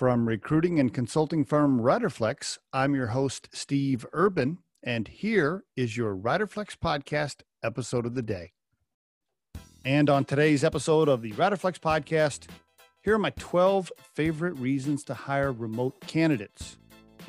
From 0.00 0.26
recruiting 0.26 0.80
and 0.80 0.94
consulting 0.94 1.44
firm 1.44 1.78
Riderflex, 1.78 2.56
I'm 2.72 2.94
your 2.94 3.08
host, 3.08 3.50
Steve 3.52 4.06
Urban, 4.14 4.56
and 4.82 5.06
here 5.06 5.64
is 5.76 5.94
your 5.94 6.16
Riderflex 6.16 6.74
podcast 6.82 7.42
episode 7.62 8.06
of 8.06 8.14
the 8.14 8.22
day. 8.22 8.52
And 9.84 10.08
on 10.08 10.24
today's 10.24 10.64
episode 10.64 11.10
of 11.10 11.20
the 11.20 11.32
Riderflex 11.32 11.80
podcast, 11.80 12.48
here 13.02 13.16
are 13.16 13.18
my 13.18 13.28
12 13.38 13.92
favorite 14.14 14.54
reasons 14.54 15.04
to 15.04 15.12
hire 15.12 15.52
remote 15.52 16.00
candidates. 16.06 16.78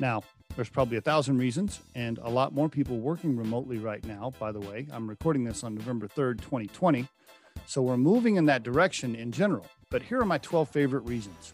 Now, 0.00 0.22
there's 0.56 0.70
probably 0.70 0.96
a 0.96 1.02
thousand 1.02 1.36
reasons 1.36 1.80
and 1.94 2.16
a 2.22 2.30
lot 2.30 2.54
more 2.54 2.70
people 2.70 3.00
working 3.00 3.36
remotely 3.36 3.76
right 3.76 4.02
now, 4.06 4.32
by 4.38 4.50
the 4.50 4.60
way. 4.60 4.86
I'm 4.90 5.10
recording 5.10 5.44
this 5.44 5.62
on 5.62 5.74
November 5.74 6.08
3rd, 6.08 6.38
2020. 6.38 7.06
So 7.66 7.82
we're 7.82 7.98
moving 7.98 8.36
in 8.36 8.46
that 8.46 8.62
direction 8.62 9.14
in 9.14 9.30
general. 9.30 9.66
But 9.90 10.00
here 10.04 10.18
are 10.22 10.24
my 10.24 10.38
12 10.38 10.70
favorite 10.70 11.02
reasons. 11.02 11.52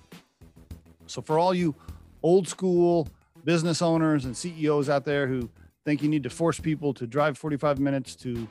So, 1.11 1.23
for 1.23 1.39
all 1.39 1.55
you 1.55 1.75
old 2.23 2.49
school 2.49 3.09
business 3.45 3.81
owners 3.83 4.25
and 4.25 4.37
CEOs 4.37 4.89
out 4.89 5.05
there 5.05 5.27
who 5.27 5.49
think 5.85 6.03
you 6.03 6.09
need 6.09 6.23
to 6.25 6.31
force 6.31 6.61
people 6.61 6.93
to 6.95 7.07
drive 7.07 7.39
45 7.39 7.79
minutes 7.79 8.15
to 8.17 8.49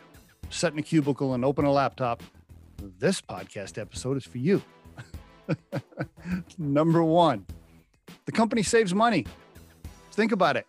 sit 0.50 0.73
in 0.73 0.80
a 0.80 0.81
cubicle 0.81 1.34
and 1.34 1.44
open 1.45 1.66
a 1.66 1.72
laptop, 1.72 2.23
this 3.00 3.22
podcast 3.22 3.78
episode 3.78 4.17
is 4.17 4.23
for 4.23 4.38
you. 4.38 4.62
Number 6.58 7.04
one, 7.04 7.45
the 8.26 8.31
company 8.31 8.64
saves 8.64 8.94
money. 8.94 9.26
Think 10.12 10.31
about 10.31 10.58
it 10.58 10.66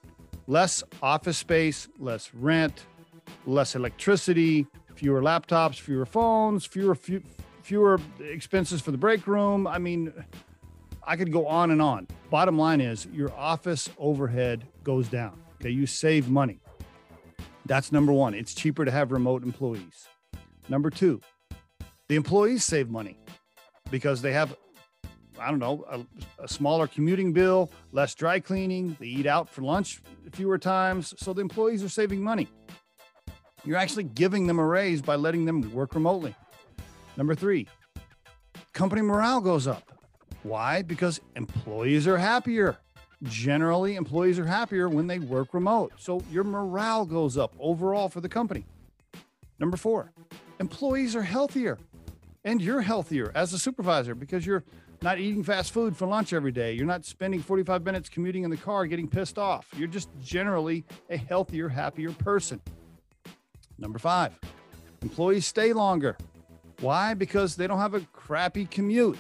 less 0.46 0.82
office 1.02 1.38
space, 1.38 1.88
less 1.98 2.34
rent, 2.34 2.86
less 3.46 3.74
electricity, 3.74 4.66
fewer 4.94 5.22
laptops, 5.22 5.78
fewer 5.78 6.06
phones, 6.06 6.64
fewer, 6.64 6.94
few, 6.94 7.22
fewer 7.62 8.00
expenses 8.20 8.80
for 8.80 8.90
the 8.90 8.98
break 8.98 9.26
room. 9.26 9.66
I 9.66 9.78
mean, 9.78 10.12
I 11.08 11.16
could 11.16 11.32
go 11.32 11.46
on 11.46 11.70
and 11.70 11.80
on. 11.80 12.06
Bottom 12.28 12.58
line 12.58 12.82
is 12.82 13.06
your 13.06 13.32
office 13.32 13.88
overhead 13.96 14.66
goes 14.84 15.08
down. 15.08 15.40
Okay. 15.54 15.70
You 15.70 15.86
save 15.86 16.28
money. 16.28 16.60
That's 17.64 17.90
number 17.90 18.12
one. 18.12 18.34
It's 18.34 18.54
cheaper 18.54 18.84
to 18.84 18.90
have 18.90 19.10
remote 19.10 19.42
employees. 19.42 20.06
Number 20.68 20.90
two, 20.90 21.22
the 22.08 22.16
employees 22.16 22.62
save 22.62 22.90
money 22.90 23.18
because 23.90 24.20
they 24.20 24.34
have, 24.34 24.54
I 25.40 25.48
don't 25.48 25.58
know, 25.58 25.86
a, 25.90 26.44
a, 26.44 26.46
smaller 26.46 26.86
commuting 26.86 27.32
bill, 27.32 27.70
less 27.90 28.14
dry 28.14 28.38
cleaning. 28.38 28.94
They 29.00 29.06
eat 29.06 29.26
out 29.26 29.48
for 29.48 29.62
lunch 29.62 30.02
fewer 30.32 30.58
times. 30.58 31.14
So 31.16 31.32
the 31.32 31.40
employees 31.40 31.82
are 31.82 31.88
saving 31.88 32.22
money. 32.22 32.48
You're 33.64 33.78
actually 33.78 34.04
giving 34.04 34.46
them 34.46 34.58
a 34.58 34.64
raise 34.64 35.00
by 35.00 35.16
letting 35.16 35.46
them 35.46 35.72
work 35.72 35.94
remotely. 35.94 36.36
Number 37.16 37.34
three, 37.34 37.66
company 38.74 39.00
morale 39.00 39.40
goes 39.40 39.66
up. 39.66 39.97
Why? 40.42 40.82
Because 40.82 41.20
employees 41.36 42.06
are 42.06 42.18
happier. 42.18 42.78
Generally, 43.22 43.96
employees 43.96 44.38
are 44.38 44.46
happier 44.46 44.88
when 44.88 45.06
they 45.06 45.18
work 45.18 45.52
remote. 45.52 45.92
So 45.98 46.22
your 46.30 46.44
morale 46.44 47.04
goes 47.04 47.36
up 47.36 47.54
overall 47.58 48.08
for 48.08 48.20
the 48.20 48.28
company. 48.28 48.64
Number 49.58 49.76
four, 49.76 50.12
employees 50.60 51.16
are 51.16 51.22
healthier 51.22 51.78
and 52.44 52.62
you're 52.62 52.80
healthier 52.80 53.32
as 53.34 53.52
a 53.52 53.58
supervisor 53.58 54.14
because 54.14 54.46
you're 54.46 54.62
not 55.02 55.18
eating 55.18 55.42
fast 55.42 55.72
food 55.72 55.96
for 55.96 56.06
lunch 56.06 56.32
every 56.32 56.52
day. 56.52 56.72
You're 56.72 56.86
not 56.86 57.04
spending 57.04 57.40
45 57.40 57.84
minutes 57.84 58.08
commuting 58.08 58.44
in 58.44 58.50
the 58.50 58.56
car 58.56 58.86
getting 58.86 59.08
pissed 59.08 59.38
off. 59.38 59.66
You're 59.76 59.88
just 59.88 60.08
generally 60.20 60.84
a 61.10 61.16
healthier, 61.16 61.68
happier 61.68 62.10
person. 62.12 62.60
Number 63.78 63.98
five, 63.98 64.38
employees 65.02 65.46
stay 65.46 65.72
longer. 65.72 66.16
Why? 66.80 67.14
Because 67.14 67.56
they 67.56 67.66
don't 67.66 67.78
have 67.78 67.94
a 67.94 68.00
crappy 68.12 68.66
commute 68.66 69.18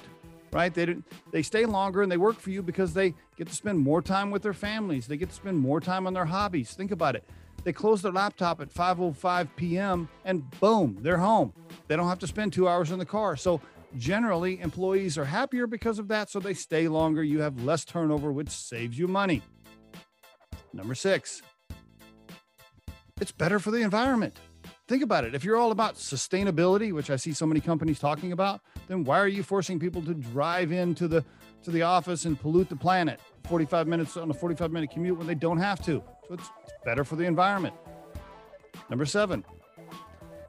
right? 0.52 0.72
They 0.72 0.96
they 1.30 1.42
stay 1.42 1.66
longer 1.66 2.02
and 2.02 2.10
they 2.10 2.16
work 2.16 2.38
for 2.38 2.50
you 2.50 2.62
because 2.62 2.94
they 2.94 3.14
get 3.36 3.48
to 3.48 3.54
spend 3.54 3.78
more 3.78 4.02
time 4.02 4.30
with 4.30 4.42
their 4.42 4.52
families. 4.54 5.06
They 5.06 5.16
get 5.16 5.30
to 5.30 5.34
spend 5.34 5.58
more 5.58 5.80
time 5.80 6.06
on 6.06 6.14
their 6.14 6.26
hobbies. 6.26 6.74
Think 6.74 6.90
about 6.90 7.16
it. 7.16 7.24
They 7.64 7.72
close 7.72 8.02
their 8.02 8.12
laptop 8.12 8.60
at 8.60 8.72
5:05 8.72 9.48
p.m. 9.56 10.08
and 10.24 10.48
boom, 10.60 10.98
they're 11.00 11.18
home. 11.18 11.52
They 11.86 11.96
don't 11.96 12.08
have 12.08 12.20
to 12.20 12.26
spend 12.26 12.52
2 12.52 12.68
hours 12.68 12.90
in 12.90 12.98
the 12.98 13.06
car. 13.06 13.36
So 13.36 13.60
generally 13.96 14.60
employees 14.60 15.16
are 15.18 15.24
happier 15.24 15.66
because 15.66 15.98
of 15.98 16.08
that 16.08 16.30
so 16.30 16.40
they 16.40 16.54
stay 16.54 16.88
longer. 16.88 17.22
You 17.22 17.40
have 17.40 17.62
less 17.62 17.84
turnover 17.84 18.32
which 18.32 18.50
saves 18.50 18.98
you 18.98 19.08
money. 19.08 19.42
Number 20.72 20.94
6. 20.94 21.42
It's 23.20 23.32
better 23.32 23.58
for 23.58 23.70
the 23.70 23.78
environment 23.78 24.36
think 24.88 25.02
about 25.02 25.24
it. 25.24 25.34
If 25.34 25.44
you're 25.44 25.56
all 25.56 25.70
about 25.70 25.94
sustainability, 25.94 26.92
which 26.92 27.10
I 27.10 27.16
see 27.16 27.32
so 27.32 27.46
many 27.46 27.60
companies 27.60 27.98
talking 27.98 28.32
about, 28.32 28.60
then 28.88 29.04
why 29.04 29.20
are 29.20 29.28
you 29.28 29.42
forcing 29.42 29.78
people 29.78 30.02
to 30.02 30.14
drive 30.14 30.72
into 30.72 31.06
the 31.06 31.24
to 31.64 31.70
the 31.70 31.82
office 31.82 32.24
and 32.24 32.40
pollute 32.40 32.68
the 32.68 32.76
planet 32.76 33.20
45 33.48 33.88
minutes 33.88 34.16
on 34.16 34.30
a 34.30 34.34
45 34.34 34.70
minute 34.70 34.90
commute 34.90 35.18
when 35.18 35.26
they 35.26 35.34
don't 35.34 35.58
have 35.58 35.80
to? 35.84 36.02
So 36.26 36.34
it's, 36.34 36.50
it's 36.64 36.72
better 36.84 37.04
for 37.04 37.16
the 37.16 37.24
environment. 37.24 37.74
Number 38.88 39.04
seven, 39.04 39.44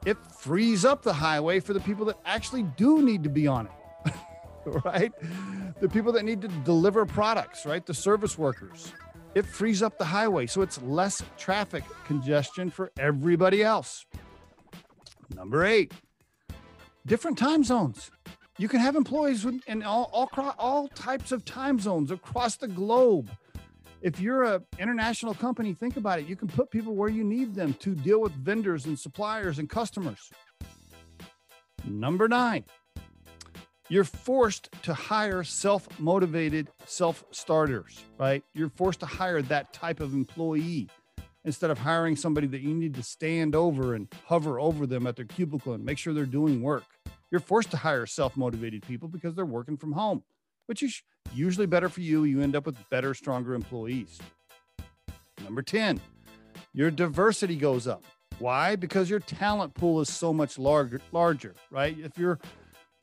it 0.06 0.16
frees 0.38 0.84
up 0.84 1.02
the 1.02 1.12
highway 1.12 1.60
for 1.60 1.74
the 1.74 1.80
people 1.80 2.06
that 2.06 2.18
actually 2.24 2.62
do 2.62 3.02
need 3.02 3.22
to 3.24 3.28
be 3.28 3.46
on 3.46 3.66
it. 3.66 4.14
right? 4.84 5.12
The 5.80 5.88
people 5.88 6.12
that 6.12 6.24
need 6.24 6.40
to 6.42 6.48
deliver 6.48 7.04
products, 7.04 7.66
right? 7.66 7.84
The 7.84 7.94
service 7.94 8.38
workers. 8.38 8.92
It 9.34 9.46
frees 9.46 9.82
up 9.82 9.96
the 9.98 10.04
highway 10.04 10.46
so 10.46 10.62
it's 10.62 10.80
less 10.82 11.22
traffic 11.38 11.84
congestion 12.04 12.70
for 12.70 12.90
everybody 12.98 13.62
else. 13.62 14.06
Number 15.34 15.64
eight, 15.64 15.92
different 17.06 17.38
time 17.38 17.64
zones. 17.64 18.10
You 18.58 18.68
can 18.68 18.80
have 18.80 18.94
employees 18.96 19.46
in 19.66 19.82
all, 19.82 20.10
all, 20.12 20.54
all 20.58 20.88
types 20.88 21.32
of 21.32 21.44
time 21.44 21.78
zones 21.80 22.10
across 22.10 22.56
the 22.56 22.68
globe. 22.68 23.30
If 24.02 24.20
you're 24.20 24.44
an 24.44 24.64
international 24.78 25.34
company, 25.34 25.72
think 25.72 25.96
about 25.96 26.18
it. 26.18 26.26
You 26.26 26.36
can 26.36 26.48
put 26.48 26.70
people 26.70 26.94
where 26.94 27.08
you 27.08 27.24
need 27.24 27.54
them 27.54 27.74
to 27.74 27.94
deal 27.94 28.20
with 28.20 28.32
vendors 28.32 28.86
and 28.86 28.98
suppliers 28.98 29.58
and 29.58 29.68
customers. 29.68 30.30
Number 31.86 32.28
nine, 32.28 32.64
you're 33.88 34.04
forced 34.04 34.70
to 34.82 34.94
hire 34.94 35.42
self 35.42 35.88
motivated 35.98 36.68
self 36.86 37.24
starters, 37.30 38.04
right? 38.18 38.42
You're 38.54 38.70
forced 38.70 39.00
to 39.00 39.06
hire 39.06 39.42
that 39.42 39.72
type 39.72 40.00
of 40.00 40.12
employee 40.14 40.88
instead 41.44 41.70
of 41.70 41.78
hiring 41.78 42.16
somebody 42.16 42.46
that 42.46 42.60
you 42.60 42.74
need 42.74 42.94
to 42.94 43.02
stand 43.02 43.54
over 43.54 43.94
and 43.94 44.08
hover 44.26 44.60
over 44.60 44.86
them 44.86 45.06
at 45.06 45.16
their 45.16 45.24
cubicle 45.24 45.72
and 45.72 45.84
make 45.84 45.98
sure 45.98 46.12
they're 46.12 46.26
doing 46.26 46.62
work. 46.62 46.84
You're 47.30 47.40
forced 47.40 47.70
to 47.70 47.76
hire 47.76 48.06
self 48.06 48.36
motivated 48.36 48.82
people 48.82 49.08
because 49.08 49.34
they're 49.34 49.46
working 49.46 49.76
from 49.76 49.92
home, 49.92 50.22
which 50.66 50.82
is 50.82 51.02
usually 51.32 51.66
better 51.66 51.88
for 51.88 52.00
you. 52.00 52.24
You 52.24 52.42
end 52.42 52.56
up 52.56 52.66
with 52.66 52.76
better, 52.90 53.14
stronger 53.14 53.54
employees. 53.54 54.18
Number 55.44 55.62
10, 55.62 56.00
your 56.74 56.90
diversity 56.90 57.56
goes 57.56 57.86
up. 57.86 58.04
Why? 58.38 58.76
Because 58.76 59.10
your 59.10 59.20
talent 59.20 59.74
pool 59.74 60.00
is 60.00 60.08
so 60.08 60.32
much 60.32 60.58
larger, 60.58 61.00
larger, 61.12 61.54
right? 61.70 61.96
If 61.98 62.18
you're 62.18 62.38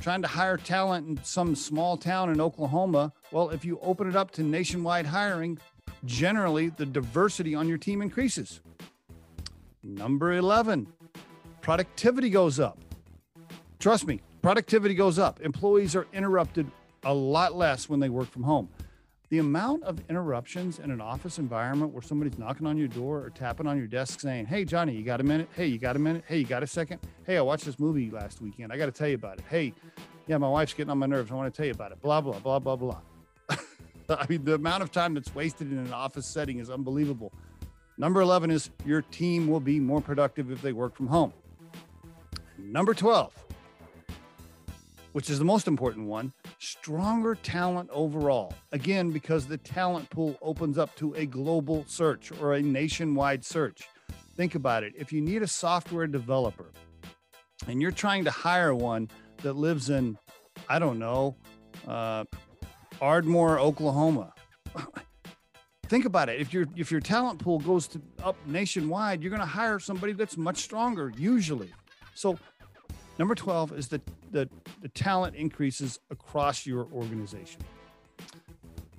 trying 0.02 0.22
to 0.22 0.28
hire 0.28 0.58
talent 0.58 1.08
in 1.08 1.24
some 1.24 1.56
small 1.56 1.98
town 1.98 2.31
in 2.31 2.42
Oklahoma, 2.42 3.14
well, 3.31 3.50
if 3.50 3.64
you 3.64 3.80
open 3.81 4.08
it 4.09 4.16
up 4.16 4.31
to 4.31 4.44
nationwide 4.44 5.06
hiring, 5.06 5.58
generally 6.07 6.69
the 6.69 6.85
diversity 6.85 7.53
on 7.53 7.68
your 7.68 7.78
team 7.78 8.01
increases. 8.01 8.62
Number 9.84 10.34
11, 10.34 10.88
productivity 11.62 12.29
goes 12.29 12.59
up. 12.59 12.79
Trust 13.79 14.07
me, 14.07 14.22
productivity 14.41 14.95
goes 14.95 15.19
up. 15.19 15.40
Employees 15.41 15.95
are 15.95 16.07
interrupted 16.13 16.69
a 17.03 17.13
lot 17.13 17.56
less 17.56 17.88
when 17.88 18.00
they 18.00 18.09
work 18.09 18.31
from 18.31 18.44
home. 18.44 18.69
The 19.29 19.40
amount 19.40 19.84
of 19.84 20.00
interruptions 20.09 20.79
in 20.79 20.90
an 20.90 21.01
office 21.01 21.38
environment 21.38 21.91
where 21.91 22.01
somebody's 22.01 22.39
knocking 22.39 22.66
on 22.66 22.78
your 22.78 22.88
door 22.88 23.19
or 23.19 23.29
tapping 23.29 23.68
on 23.68 23.78
your 23.78 23.88
desk 23.88 24.22
saying, 24.22 24.45
Hey, 24.45 24.63
Johnny, 24.63 24.95
you 24.95 25.03
got 25.03 25.19
a 25.19 25.24
minute? 25.24 25.50
Hey, 25.53 25.68
you 25.68 25.78
got 25.78 25.97
a 25.97 26.00
minute? 26.00 26.24
Hey, 26.28 26.39
you 26.39 26.45
got 26.45 26.63
a 26.63 26.68
second? 26.68 27.01
Hey, 27.25 27.38
I 27.38 27.41
watched 27.41 27.66
this 27.66 27.78
movie 27.78 28.09
last 28.09 28.41
weekend. 28.41 28.72
I 28.72 28.78
got 28.78 28.85
to 28.85 28.91
tell 28.94 29.09
you 29.09 29.16
about 29.16 29.39
it. 29.39 29.45
Hey, 29.50 29.74
yeah, 30.28 30.38
my 30.38 30.47
wife's 30.47 30.74
getting 30.74 30.91
on 30.91 30.97
my 30.97 31.07
nerves. 31.07 31.29
I 31.29 31.35
want 31.35 31.53
to 31.53 31.57
tell 31.57 31.66
you 31.66 31.74
about 31.74 31.91
it. 31.91 32.01
Blah, 32.01 32.22
blah, 32.22 32.39
blah, 32.39 32.59
blah, 32.59 32.78
blah. 32.78 33.01
I 34.19 34.25
mean, 34.29 34.44
the 34.44 34.56
amount 34.56 34.83
of 34.83 34.92
time 34.92 35.13
that's 35.13 35.33
wasted 35.33 35.71
in 35.71 35.77
an 35.77 35.94
office 35.94 36.25
setting 36.25 36.59
is 36.59 36.69
unbelievable. 36.69 37.33
Number 37.98 38.21
11 38.21 38.51
is 38.51 38.69
your 38.86 39.01
team 39.01 39.48
will 39.48 39.59
be 39.59 39.80
more 39.80 40.01
productive 40.01 40.51
if 40.51 40.62
they 40.62 40.71
work 40.71 40.95
from 40.95 41.07
home. 41.07 41.33
Number 42.57 42.94
12, 42.94 43.33
which 45.13 45.30
is 45.30 45.39
the 45.39 45.45
most 45.45 45.68
important 45.68 46.07
one, 46.07 46.33
stronger 46.59 47.36
talent 47.36 47.89
overall. 47.92 48.54
Again, 48.71 49.12
because 49.12 49.48
the 49.48 49.57
talent 49.57 50.10
pool 50.10 50.38
opens 50.42 50.77
up 50.77 50.95
to 50.98 51.13
a 51.15 51.25
global 51.25 51.86
search 51.88 52.31
or 52.39 52.53
a 52.53 52.62
nationwide 52.62 53.44
search. 53.44 53.81
Think 54.36 54.53
about 54.56 54.83
it. 54.83 54.94
If 54.95 55.12
you 55.12 55.21
need 55.21 55.42
a 55.42 55.48
software 55.48 56.07
developer 56.07 56.71
and 57.68 57.81
you're 57.81 57.92
trying 57.92 58.25
to 58.25 58.31
hire 58.31 58.75
one 58.75 59.10
that 59.42 59.53
lives 59.53 59.89
in, 59.89 60.18
I 60.69 60.77
don't 60.77 61.00
know, 61.00 61.36
uh, 61.88 62.25
Ardmore, 63.02 63.60
Oklahoma. 63.60 64.34
Think 65.88 66.06
about 66.06 66.28
it. 66.28 66.42
If 66.42 66.54
your 66.54 66.66
if 66.76 66.92
your 66.92 67.00
talent 67.00 67.40
pool 67.40 67.60
goes 67.60 67.88
to 67.90 68.02
up 68.24 68.36
nationwide, 68.46 69.22
you're 69.22 69.30
going 69.30 69.40
to 69.40 69.46
hire 69.46 69.80
somebody 69.80 70.14
that's 70.14 70.36
much 70.36 70.58
stronger 70.58 71.14
usually. 71.18 71.72
So, 72.14 72.38
number 73.18 73.36
12 73.36 73.74
is 73.74 73.88
that 73.90 74.02
the, 74.32 74.50
the 74.82 74.90
talent 74.90 75.36
increases 75.36 76.00
across 76.10 76.66
your 76.66 76.88
organization. 76.92 77.62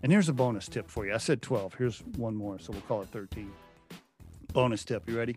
And 0.02 0.12
here's 0.12 0.28
a 0.28 0.32
bonus 0.32 0.68
tip 0.68 0.88
for 0.88 1.04
you. 1.06 1.12
I 1.12 1.18
said 1.18 1.42
12. 1.42 1.74
Here's 1.74 1.98
one 2.16 2.34
more, 2.34 2.58
so 2.58 2.72
we'll 2.72 2.82
call 2.82 3.02
it 3.02 3.08
13. 3.08 3.50
Bonus 4.52 4.84
tip. 4.84 5.08
You 5.08 5.18
ready? 5.18 5.36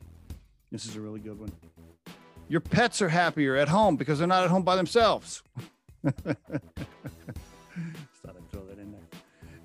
This 0.71 0.85
is 0.85 0.95
a 0.95 1.01
really 1.01 1.19
good 1.19 1.39
one. 1.39 1.51
Your 2.47 2.61
pets 2.61 3.01
are 3.01 3.09
happier 3.09 3.55
at 3.55 3.67
home 3.67 3.95
because 3.95 4.19
they're 4.19 4.27
not 4.27 4.43
at 4.43 4.49
home 4.49 4.63
by 4.63 4.75
themselves. 4.75 5.41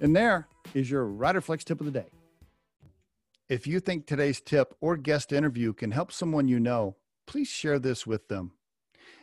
And 0.00 0.14
there 0.14 0.46
is 0.74 0.90
your 0.90 1.06
Riderflex 1.06 1.64
tip 1.64 1.80
of 1.80 1.86
the 1.86 1.92
day. 1.92 2.10
If 3.48 3.66
you 3.66 3.80
think 3.80 4.06
today's 4.06 4.40
tip 4.40 4.74
or 4.80 4.96
guest 4.96 5.32
interview 5.32 5.72
can 5.72 5.92
help 5.92 6.12
someone 6.12 6.48
you 6.48 6.60
know, 6.60 6.96
please 7.26 7.48
share 7.48 7.78
this 7.78 8.06
with 8.06 8.28
them. 8.28 8.52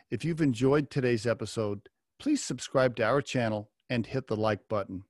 If 0.09 0.25
you've 0.25 0.41
enjoyed 0.41 0.89
today's 0.89 1.27
episode, 1.27 1.89
please 2.19 2.43
subscribe 2.43 2.95
to 2.95 3.03
our 3.03 3.21
channel 3.21 3.69
and 3.89 4.05
hit 4.05 4.27
the 4.27 4.35
like 4.35 4.67
button. 4.67 5.03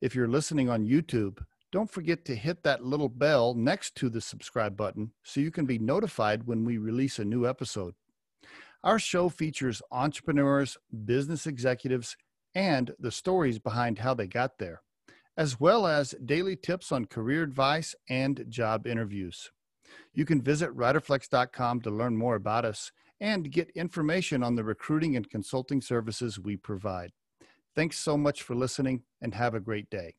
If 0.00 0.14
you're 0.14 0.28
listening 0.28 0.68
on 0.68 0.86
YouTube, 0.86 1.38
don't 1.70 1.90
forget 1.90 2.24
to 2.26 2.34
hit 2.34 2.62
that 2.64 2.84
little 2.84 3.08
bell 3.08 3.54
next 3.54 3.94
to 3.96 4.10
the 4.10 4.20
subscribe 4.20 4.76
button 4.76 5.12
so 5.22 5.40
you 5.40 5.50
can 5.50 5.64
be 5.64 5.78
notified 5.78 6.46
when 6.46 6.64
we 6.64 6.76
release 6.76 7.18
a 7.18 7.24
new 7.24 7.46
episode. 7.46 7.94
Our 8.84 8.98
show 8.98 9.28
features 9.28 9.80
entrepreneurs, 9.90 10.76
business 11.04 11.46
executives, 11.46 12.16
and 12.54 12.94
the 12.98 13.10
stories 13.10 13.58
behind 13.58 13.98
how 13.98 14.14
they 14.14 14.26
got 14.26 14.58
there, 14.58 14.82
as 15.36 15.58
well 15.58 15.86
as 15.86 16.14
daily 16.24 16.56
tips 16.56 16.92
on 16.92 17.06
career 17.06 17.42
advice 17.42 17.94
and 18.08 18.44
job 18.48 18.86
interviews. 18.86 19.50
You 20.14 20.24
can 20.24 20.42
visit 20.42 20.76
riderflex.com 20.76 21.80
to 21.82 21.90
learn 21.90 22.16
more 22.16 22.36
about 22.36 22.64
us 22.64 22.92
and 23.20 23.50
get 23.50 23.70
information 23.70 24.42
on 24.42 24.56
the 24.56 24.64
recruiting 24.64 25.16
and 25.16 25.30
consulting 25.30 25.80
services 25.80 26.38
we 26.38 26.56
provide. 26.56 27.12
Thanks 27.74 27.98
so 27.98 28.16
much 28.16 28.42
for 28.42 28.54
listening 28.54 29.02
and 29.20 29.34
have 29.34 29.54
a 29.54 29.60
great 29.60 29.88
day. 29.88 30.16